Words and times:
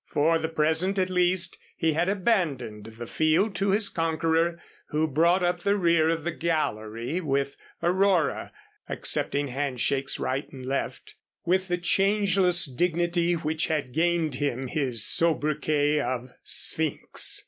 For 0.07 0.39
the 0.39 0.49
present, 0.49 0.97
at 0.97 1.11
least, 1.11 1.59
he 1.77 1.93
had 1.93 2.09
abandoned 2.09 2.85
the 2.97 3.05
field 3.05 3.53
to 3.57 3.69
his 3.69 3.87
conqueror 3.87 4.59
who 4.87 5.07
brought 5.07 5.43
up 5.43 5.59
the 5.59 5.77
rear 5.77 6.09
of 6.09 6.23
the 6.23 6.31
"gallery" 6.31 7.21
with 7.21 7.55
Aurora, 7.83 8.51
accepting 8.89 9.49
handshakes 9.49 10.17
right 10.17 10.51
and 10.51 10.65
left 10.65 11.13
with 11.45 11.67
the 11.67 11.77
changeless 11.77 12.65
dignity 12.65 13.33
which 13.33 13.67
had 13.67 13.93
gained 13.93 14.33
him 14.33 14.65
his 14.69 15.05
sobriquet 15.05 15.99
of 15.99 16.31
"Sphynx." 16.41 17.39